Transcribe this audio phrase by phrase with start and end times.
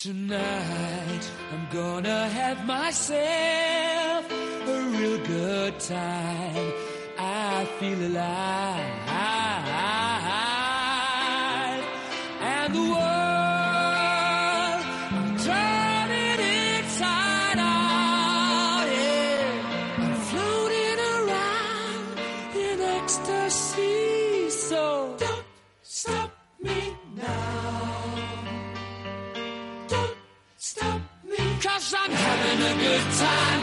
[0.00, 6.72] Tonight, I'm gonna have myself a real good time.
[7.18, 8.84] I feel alive.
[12.40, 12.98] And the world,
[15.18, 16.40] I'm turning
[16.78, 18.86] inside out.
[18.86, 19.98] Yeah.
[19.98, 22.06] I'm floating around
[22.54, 23.97] in ecstasy.
[32.98, 33.57] Good time,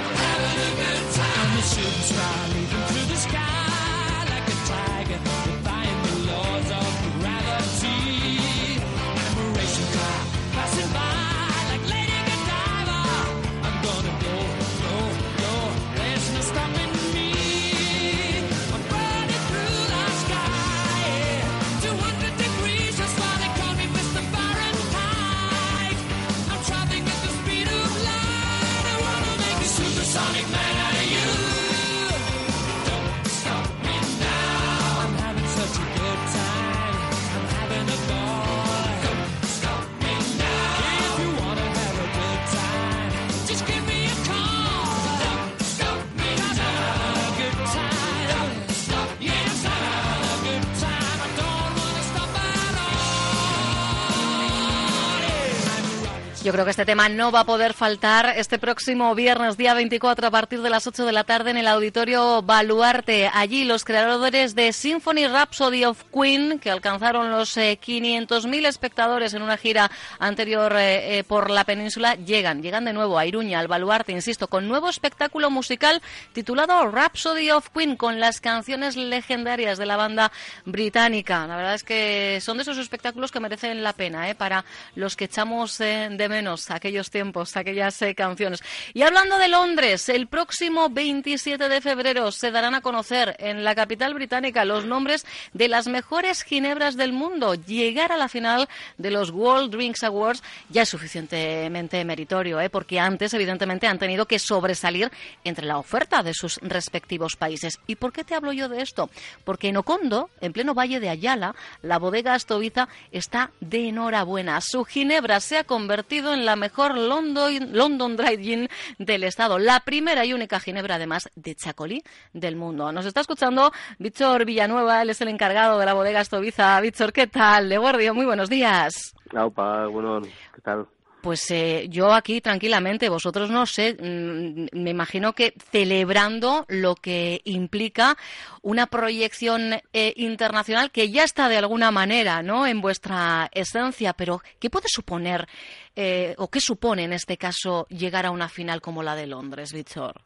[56.46, 60.28] Yo creo que este tema no va a poder faltar este próximo viernes, día 24,
[60.28, 63.32] a partir de las 8 de la tarde en el Auditorio Baluarte.
[63.34, 69.42] Allí los creadores de Symphony Rhapsody of Queen, que alcanzaron los eh, 500.000 espectadores en
[69.42, 69.90] una gira
[70.20, 74.48] anterior eh, eh, por la península, llegan, llegan de nuevo a Iruña, al Baluarte, insisto,
[74.48, 76.00] con nuevo espectáculo musical
[76.32, 80.32] titulado Rhapsody of Queen, con las canciones legendarias de la banda
[80.64, 81.48] británica.
[81.48, 84.36] La verdad es que son de esos espectáculos que merecen la pena, ¿eh?
[84.36, 84.64] para
[84.94, 88.62] los que echamos eh, de menos aquellos tiempos, aquellas eh, canciones.
[88.94, 93.74] Y hablando de Londres, el próximo 27 de febrero se darán a conocer en la
[93.74, 97.56] capital británica los nombres de las mejores ginebras del mundo.
[97.56, 102.70] Llegar a la final de los World Drinks Awards ya es suficientemente meritorio, ¿eh?
[102.70, 105.10] porque antes, evidentemente, han tenido que sobresalir
[105.46, 107.80] entre la oferta de sus respectivos países.
[107.88, 109.10] ¿Y por qué te hablo yo de esto?
[109.46, 114.60] Porque en Ocondo, en pleno valle de Ayala, la bodega Astoviza está de enhorabuena.
[114.60, 119.60] Su ginebra se ha convertido en la mejor London, Dry Gin del estado.
[119.60, 122.04] La primera y única ginebra, además, de Chacolí
[122.34, 122.92] del mundo.
[122.92, 126.80] Nos está escuchando Víctor Villanueva, él es el encargado de la bodega Astoviza.
[126.82, 127.70] Víctor, ¿qué tal?
[127.70, 129.14] De Guardia, muy buenos días.
[129.36, 130.88] Aupa, bueno, ¿qué tal?
[131.26, 137.42] Pues eh, yo aquí tranquilamente, vosotros no sé, mm, me imagino que celebrando lo que
[137.46, 138.16] implica
[138.62, 142.68] una proyección eh, internacional que ya está de alguna manera, ¿no?
[142.68, 145.48] En vuestra esencia, pero ¿qué puede suponer
[145.96, 149.74] eh, o qué supone en este caso llegar a una final como la de Londres,
[149.74, 150.22] Víctor?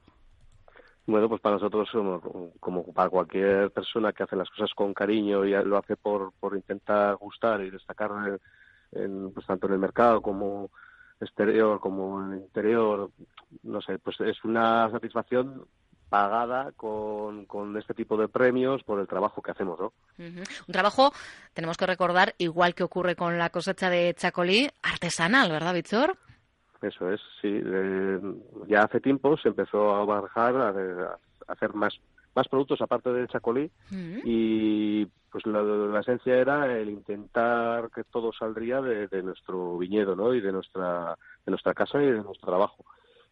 [1.08, 1.88] Bueno, pues para nosotros,
[2.60, 6.58] como, para cualquier persona que hace las cosas con cariño y lo hace por, por
[6.58, 8.12] intentar gustar y destacar
[8.92, 10.70] en, pues tanto en el mercado como
[11.22, 13.12] exterior como en el interior,
[13.64, 15.66] no sé, pues es una satisfacción
[16.10, 19.94] pagada con, con este tipo de premios por el trabajo que hacemos, ¿no?
[20.18, 21.14] Un trabajo,
[21.54, 26.18] tenemos que recordar, igual que ocurre con la cosecha de Chacolí, artesanal, ¿verdad, Víctor?
[26.82, 27.62] Eso es, sí.
[27.64, 28.20] Eh,
[28.68, 31.94] ya hace tiempo se empezó a barajar, a, a hacer más
[32.40, 34.22] más productos aparte del chacolí Ujú.
[34.24, 40.16] y pues la, la esencia era el intentar que todo saldría de, de nuestro viñedo
[40.16, 40.34] ¿no?
[40.34, 42.86] y de nuestra de nuestra casa y de nuestro trabajo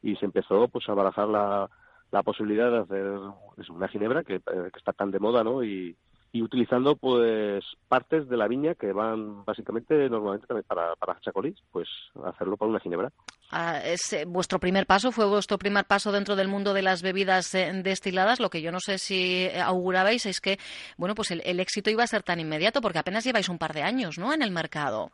[0.03, 1.69] y se empezó pues a barajar la,
[2.11, 5.95] la posibilidad de hacer una ginebra que, eh, que está tan de moda no y,
[6.31, 11.57] y utilizando pues partes de la viña que van básicamente normalmente también para para chacolís
[11.71, 11.87] pues
[12.25, 13.11] hacerlo para una ginebra
[13.49, 17.01] Ah, es, eh, vuestro primer paso fue vuestro primer paso dentro del mundo de las
[17.01, 18.41] bebidas eh, destiladas.
[18.41, 20.59] Lo que yo no sé si eh, augurabais es que,
[20.97, 23.73] bueno, pues el, el éxito iba a ser tan inmediato porque apenas lleváis un par
[23.73, 24.33] de años, ¿no?
[24.33, 25.11] En el mercado.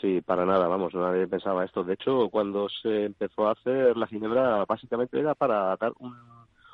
[0.00, 1.84] Sí, para nada, vamos, nadie pensaba esto.
[1.84, 6.16] De hecho, cuando se empezó a hacer la ginebra, básicamente era para dar un,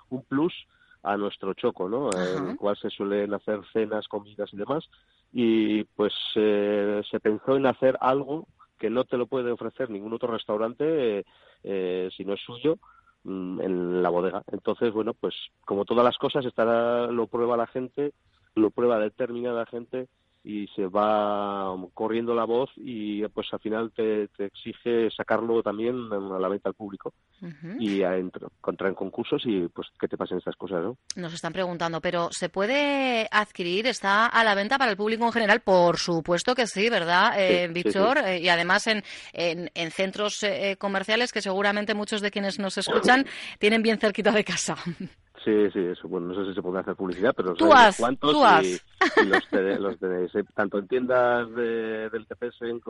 [0.09, 0.55] un plus
[1.03, 2.11] a nuestro choco, ¿no?
[2.11, 2.39] Ajá.
[2.39, 4.89] En el cual se suelen hacer cenas, comidas y demás.
[5.33, 8.47] Y pues eh, se pensó en hacer algo
[8.79, 11.25] que no te lo puede ofrecer ningún otro restaurante
[11.65, 12.79] eh, si no es suyo
[13.25, 14.43] mm, en la bodega.
[14.53, 15.35] Entonces, bueno, pues
[15.65, 18.13] como todas las cosas, estará, lo prueba la gente,
[18.55, 20.09] lo prueba determinada gente
[20.49, 26.39] y se va corriendo la voz y pues al final te, exige sacarlo también a
[26.39, 27.13] la venta al público
[27.79, 28.51] y a entrar
[28.89, 30.97] en concursos y pues que te pasen estas cosas, ¿no?
[31.17, 33.89] Nos están preguntando, pero ¿se puede adquirir?
[33.89, 35.61] ¿Está a la venta para el público en general?
[35.61, 38.17] Por supuesto que sí, ¿verdad, eh, Víctor?
[38.25, 39.05] Eh, y además en,
[39.35, 43.27] en, centros eh, comerciales que seguramente muchos de quienes nos escuchan
[43.59, 44.77] tienen bien cerquita de casa.
[45.49, 48.33] Sí, sí, eso, bueno, no sé si se puede hacer publicidad, pero tú has, cuántos
[48.33, 48.67] tú has.
[48.67, 52.83] Y, los, tenéis, eh, tanto en tiendas del TPS en,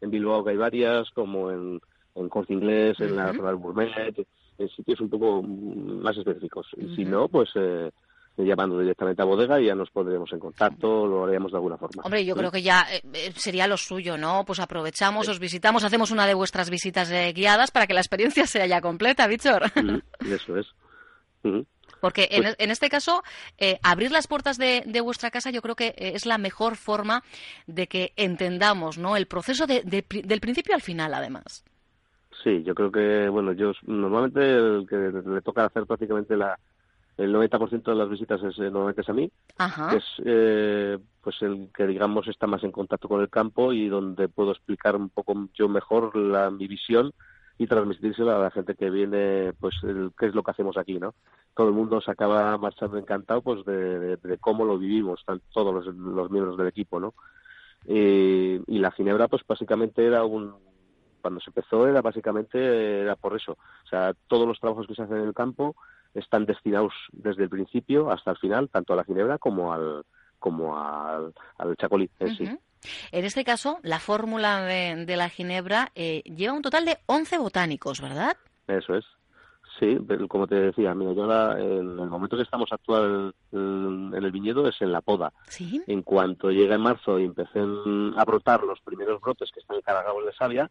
[0.00, 1.80] en Bilbao que hay varias, como en,
[2.16, 4.26] en Corte Inglés, en la Rural Gourmet,
[4.58, 6.66] en sitios un poco más específicos.
[6.76, 7.92] Y si no, pues eh,
[8.36, 12.02] llamando directamente a bodega y ya nos pondremos en contacto, lo haríamos de alguna forma.
[12.02, 14.44] Hombre, yo creo que ya eh, sería lo suyo, ¿no?
[14.44, 18.66] Pues aprovechamos, os visitamos, hacemos una de vuestras visitas guiadas para que la experiencia sea
[18.66, 19.70] ya completa, Víctor.
[20.28, 20.66] eso es.
[22.06, 23.24] Porque en, pues en, este caso,
[23.58, 27.24] eh, abrir las puertas de, vuestra casa yo creo que eh, es la mejor forma
[27.66, 29.16] de que entendamos ¿no?
[29.16, 31.64] el proceso de, del principio al final, además.
[32.44, 34.96] Sí, yo creo que, bueno, yo normalmente el que
[35.28, 36.56] le toca hacer prácticamente la,
[37.16, 39.28] el 90% de las visitas es, eh, normalmente es a mí,
[39.90, 44.28] que es pues el que digamos está más en contacto con el campo y donde
[44.28, 47.12] puedo explicar un poco yo mejor la, mi visión
[47.58, 50.98] y transmitírselo a la gente que viene, pues, el, qué es lo que hacemos aquí,
[50.98, 51.14] ¿no?
[51.54, 56.30] Todo el mundo se acaba marchando encantado, pues, de, cómo lo vivimos, todos los, los,
[56.30, 57.14] miembros del equipo, ¿no?
[57.88, 60.54] y la Ginebra, pues, básicamente era un,
[61.26, 63.52] cuando se empezó era básicamente, era por eso.
[63.52, 65.74] O sea, todos los trabajos que se hacen en el campo
[66.14, 70.04] están destinados desde el principio hasta el final, tanto a la Ginebra como al,
[70.38, 72.48] como al, al Chacolí en sí.
[73.12, 78.00] En este caso, la fórmula de, la ginebra eh, lleva un total de 11 botánicos,
[78.00, 78.36] ¿verdad?
[78.68, 79.04] Eso es.
[79.78, 84.32] Sí, como te decía, mira, yo ahora, en el momento que estamos actual en el
[84.32, 85.32] viñedo es en la poda.
[85.48, 85.82] ¿Sí?
[85.86, 90.24] En cuanto llega en marzo y empecen a brotar los primeros brotes que están cargados
[90.24, 90.70] de savia,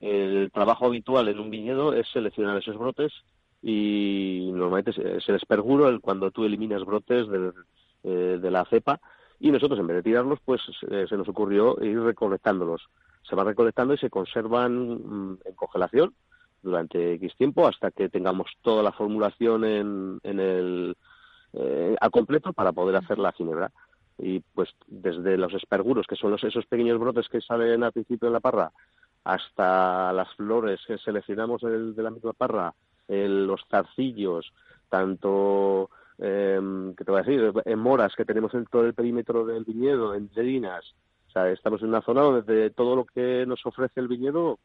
[0.00, 3.12] el trabajo habitual en un viñedo es seleccionar esos brotes
[3.62, 7.52] y normalmente es el esperguro el cuando tú eliminas brotes de,
[8.04, 9.00] eh, de la cepa
[9.44, 12.88] y nosotros en vez de tirarlos pues eh, se nos ocurrió ir recolectándolos.
[13.28, 16.14] Se van recolectando y se conservan mm, en congelación
[16.62, 20.96] durante X tiempo hasta que tengamos toda la formulación en, en el
[21.52, 23.70] eh, al completo para poder hacer la ginebra.
[24.16, 28.28] Y pues desde los esperguros, que son los, esos pequeños brotes que salen al principio
[28.28, 28.72] de la parra,
[29.24, 32.72] hasta las flores que seleccionamos del, de la misma parra,
[33.08, 34.54] los zarcillos,
[34.88, 36.60] tanto eh,
[36.96, 37.52] ¿qué te voy a decir?
[37.64, 40.94] En moras que tenemos en todo el perímetro del viñedo, en lerinas.
[41.28, 44.58] O sea, estamos en una zona donde todo lo que nos ofrece el viñedo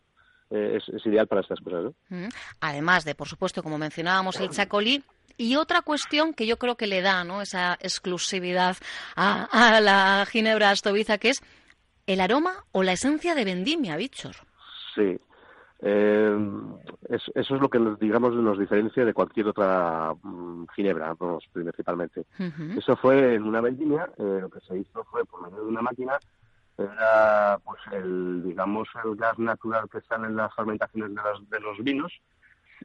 [0.52, 1.94] eh, es, ideal para estas cosas.
[2.10, 2.28] Mm.
[2.62, 5.04] Además de, por supuesto, como mencionábamos, el chacolí.
[5.38, 7.42] Y otra cuestión que yo creo que le da ¿no?
[7.42, 8.76] esa exclusividad
[9.16, 11.42] a, la ginebra astoviza, que es
[12.08, 14.36] el aroma o la esencia de vendimia, Bichor.
[14.96, 15.18] Sí,
[15.82, 16.38] eh,
[17.08, 21.16] eso es lo que nos, digamos nos diferencia de cualquier otra mm, ginebra,
[21.54, 22.26] principalmente.
[22.78, 25.82] Eso fue en una vendimia, eh, lo que se hizo fue por medio de una
[25.82, 26.20] máquina,
[26.78, 31.78] era pues el digamos el gas natural que sale en las fermentaciones de, de los
[31.80, 32.12] vinos,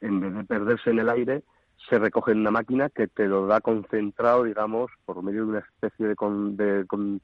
[0.00, 1.42] en vez de perderse en el aire,
[1.88, 5.58] se recoge en una máquina que te lo da concentrado, digamos, por medio de una
[5.58, 7.20] especie de, de,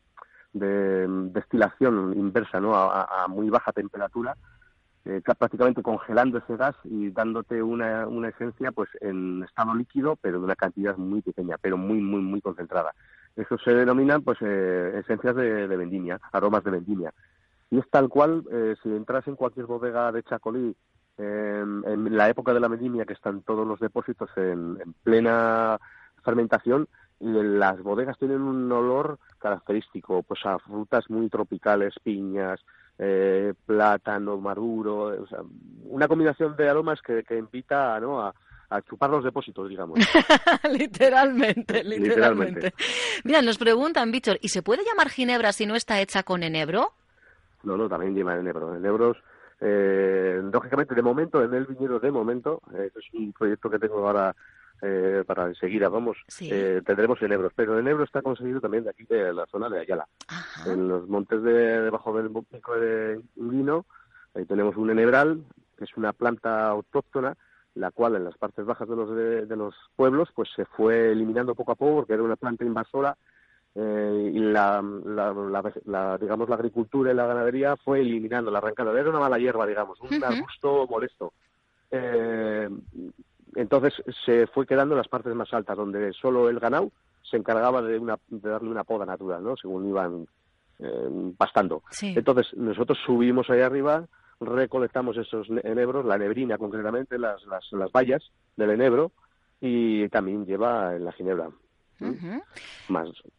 [0.53, 2.75] de destilación inversa, ¿no?
[2.75, 4.37] a muy baja temperatura
[5.05, 10.39] eh, prácticamente congelando ese gas y dándote una, una esencia pues en estado líquido, pero
[10.39, 12.93] de una cantidad muy pequeña, pero muy, muy, muy concentrada.
[13.37, 17.15] Eso se denomina pues eh, esencias de, vendimia, aromas de vendimia.
[17.71, 20.77] Y es tal cual, eh, si entras en cualquier bodega de Chacolí
[21.19, 25.79] en la época de la vendimia, que están todos los depósitos en, en plena
[26.25, 26.89] fermentación,
[27.21, 32.61] las bodegas tienen un olor característico, pues a frutas muy tropicales, piñas,
[33.03, 35.27] eh, plátano maduro,
[35.85, 38.21] una combinación de aromas que, invita ¿no?
[38.21, 38.35] a,
[38.89, 39.99] chupar los depósitos, digamos.
[40.71, 42.75] literalmente, literalmente,
[43.25, 46.93] Mira, nos preguntan, Víctor, ¿y se puede llamar ginebra si no está hecha con enebro?
[47.63, 48.77] No, no, también lleva enebro.
[48.77, 49.17] Enebros,
[49.61, 54.07] eh, lógicamente, de momento, en el viñedo de momento, eh, es un proyecto que tengo
[54.07, 54.37] ahora
[54.83, 56.17] eh, para enseguida, vamos,
[56.51, 57.53] eh, tendremos enebros.
[57.55, 60.07] Pero el enebro está conseguido también de aquí, de la zona de Ayala.
[60.73, 63.87] En los montes de, debajo del pico de Vino,
[64.35, 65.43] ahí tenemos un enebral,
[65.77, 67.37] que es una planta autóctona,
[67.75, 69.15] la cual en las partes bajas de los,
[69.49, 73.17] de, los pueblos pues se fue eliminando poco a poco porque era una planta invasora
[73.77, 78.59] eh, y la, la, la- la- digamos la agricultura y la ganadería fue eliminando la
[78.59, 78.99] arrancada.
[78.99, 81.33] Era una mala hierba, digamos, un arbusto molesto.
[81.93, 82.69] Eh,
[83.55, 86.91] entonces se fue quedando en las partes más altas, donde solo el ganado
[87.23, 89.57] se encargaba de, una, de darle una poda natural, ¿no?
[89.57, 90.27] Según iban
[90.79, 91.83] eh, pastando.
[91.91, 92.15] Sí.
[92.17, 94.07] Entonces nosotros subimos ahí arriba,
[94.41, 98.23] recolectamos esos ne- enebros, la nebrina concretamente, las, las, las bayas
[98.57, 99.13] del enebro,
[99.61, 101.51] y también lleva en la ginebra.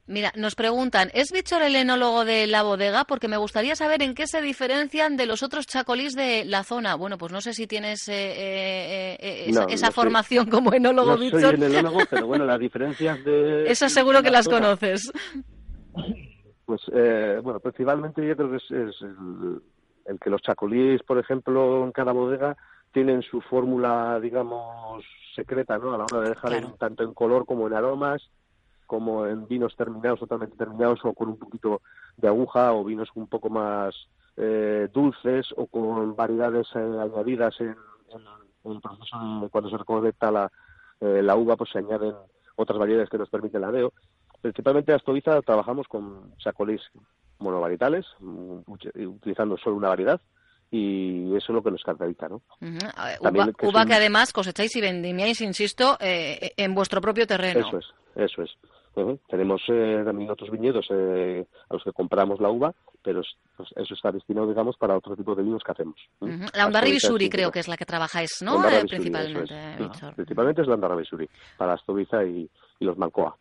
[0.07, 3.05] Mira, nos preguntan, ¿es Bichor el enólogo de la bodega?
[3.05, 6.95] Porque me gustaría saber en qué se diferencian de los otros chacolís de la zona.
[6.95, 10.49] Bueno, pues no sé si tienes eh, eh, eh, esa, No, esa no soy- formación
[10.49, 11.55] como enólogo, No soy Bichor.
[11.55, 13.69] el enólogo, pero bueno, las diferencias de...
[13.71, 15.11] Esas seguro que las zona, conoces.
[16.65, 19.61] Pues, eh, bueno, principalmente yo creo que es, es el,
[20.05, 22.55] el que los chacolís, por ejemplo, en cada bodega
[22.93, 25.03] tienen su fórmula, digamos,
[25.35, 25.93] secreta, ¿no?
[25.93, 26.67] A la hora de dejar Claro.
[26.67, 28.21] en- tanto en color como en aromas,
[28.91, 31.81] como en vinos terminados, totalmente terminados, o con un poquito
[32.17, 33.95] de aguja, o vinos un poco más
[34.35, 37.73] eh, dulces, o con variedades eh, añadidas en,
[38.65, 40.51] el proceso de cuando se recolecta la,
[40.99, 42.13] eh, la uva, pues se añaden
[42.57, 43.93] otras variedades que nos permiten el ladeo.
[44.41, 46.81] Principalmente en Astoviza trabajamos con chacolís
[47.39, 50.19] monovarietales, mm, utilizando solo una variedad,
[50.69, 52.41] y eso es lo que nos caracteriza, ¿no?
[53.21, 57.25] También Uva, que uva un- que además cosecháis y vendimiáis, insisto, eh, en vuestro propio
[57.25, 57.61] terreno.
[57.61, 58.51] Eso es, eso es.
[59.29, 63.69] Tenemos eh, también otros viñedos eh, a los que compramos la uva, pero es- pues,
[63.77, 65.95] eso está destinado, digamos, para otro tipo de vinos que hacemos.
[66.53, 68.55] La Ondarra Bisuri creo que es la que trabajáis, ¿no?
[68.55, 69.79] Ondarra Eh, principalmente, es.
[70.03, 70.15] Ujú.
[70.15, 73.37] Principalmente es la Bisuri, para Astoviza y, y los Malcoa.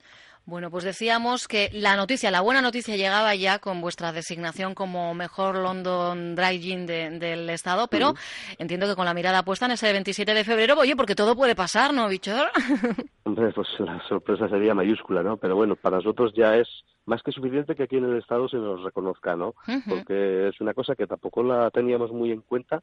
[0.47, 5.13] Bueno, pues decíamos que la noticia, la buena noticia llegaba ya con vuestra designación como
[5.15, 8.15] mejor London Dry Gin de- del Estado, pero
[8.59, 11.55] entiendo que con la mirada puesta en ese 27 de febrero, oye, porque todo puede
[11.55, 12.51] pasar, ¿no, Bichor?
[13.31, 15.37] Hombre, pues la sorpresa sería mayúscula, ¿no?
[15.37, 16.69] Pero bueno, para nosotros ya es
[17.07, 19.55] más que suficiente que aquí en el Estado se nos reconozca, ¿no?
[19.89, 22.83] Porque es una cosa que tampoco la teníamos muy en cuenta,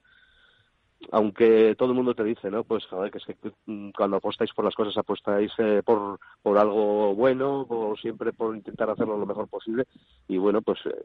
[1.11, 2.63] aunque todo el mundo te dice, ¿no?
[2.63, 3.35] Pues joder, que es que
[3.65, 8.55] mm, cuando apostáis por las cosas apostáis eh, por, por algo bueno, o siempre por
[8.55, 9.85] intentar hacerlo lo mejor posible,
[10.27, 10.95] y bueno, pues eh,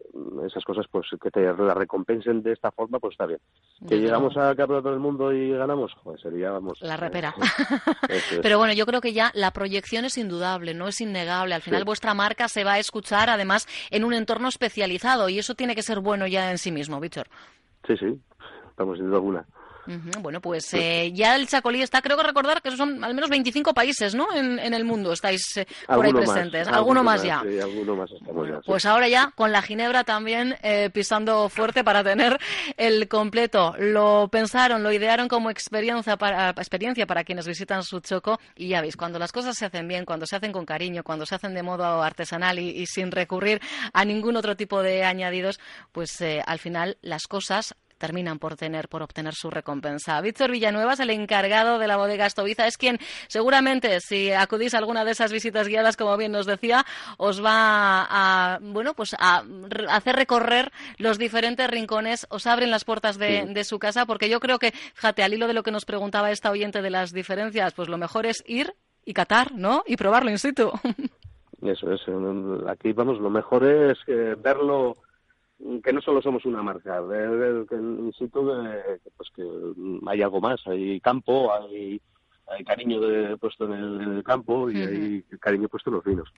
[0.46, 3.38] esas cosas, pues que te la recompensen de esta forma, pues está bien.
[3.86, 6.80] Que llegamos al campeonato del mundo y ganamos, joder, sería, vamos...
[6.80, 7.34] La repera.
[8.08, 8.38] es.
[8.42, 11.54] Pero bueno, yo creo que ya la proyección es indudable, no es innegable.
[11.54, 11.86] Al final Sí.
[11.86, 15.82] vuestra marca se va a escuchar además en un entorno especializado y eso tiene que
[15.82, 17.26] ser bueno ya en sí mismo, Víctor.
[17.86, 18.20] Sí, sí,
[18.70, 19.46] estamos sin duda alguna.
[20.20, 23.74] Bueno, pues eh, ya el Chacolí está, creo que recordar que son al menos 25
[23.74, 24.32] países, ¿no?
[24.34, 26.66] En, en el mundo estáis eh, por ahí presentes.
[26.68, 27.42] más, Alguno más ya.
[27.42, 28.56] Sí, alguno más estamos ya.
[28.56, 28.62] sí.
[28.66, 32.38] Pues ahora ya con la Ginebra también eh, pisando fuerte para tener
[32.76, 33.74] el completo.
[33.78, 38.80] Lo pensaron, lo idearon como experiencia para, experiencia para quienes visitan su choco y ya
[38.80, 41.54] veis, cuando las cosas se hacen bien, cuando se hacen con cariño, cuando se hacen
[41.54, 43.60] de modo artesanal y, y sin recurrir
[43.92, 45.60] a ningún otro tipo de añadidos,
[45.92, 50.20] pues eh, al final las cosas terminan por tener por obtener su recompensa.
[50.20, 54.78] Víctor Villanueva es el encargado de la bodega Estoviza, es quien seguramente si acudís a
[54.78, 56.84] alguna de esas visitas guiadas, como bien nos decía,
[57.16, 59.44] os va a bueno pues a
[59.90, 63.54] hacer recorrer los diferentes rincones, os abren las puertas de, Sí.
[63.54, 66.32] de su casa, porque yo creo que, fíjate, al hilo de lo que nos preguntaba
[66.32, 69.84] esta oyente de las diferencias, pues lo mejor es ir y catar, ¿no?
[69.86, 70.72] Y probarlo in situ.
[71.62, 72.00] Eso es.
[72.68, 74.96] Aquí, vamos, lo mejor es eh, verlo,
[75.82, 79.44] que no solo somos una marca, que eh, que, pues que
[80.06, 82.00] hay algo más, hay campo, hay,
[82.48, 86.04] hay cariño de, puesto en el, en el campo y hay cariño puesto en los
[86.04, 86.32] vinos.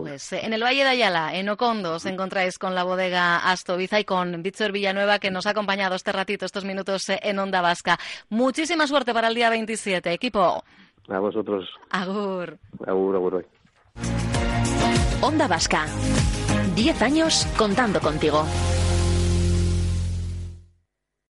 [0.00, 4.00] Pues eh, en el Valle de Ayala, en Ocondo, os encontráis con la bodega Astoviza
[4.00, 7.60] y con Víctor Villanueva, que nos ha acompañado este ratito, estos minutos eh, en Onda
[7.60, 7.98] Vasca.
[8.28, 10.64] Muchísima suerte para el día 27, equipo.
[11.08, 12.58] A vosotros, Agur.
[12.86, 13.46] agur, agur hoy.
[15.22, 15.86] Onda Vasca.
[16.74, 18.44] 10 años contando contigo.